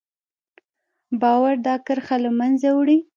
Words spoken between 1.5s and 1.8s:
دا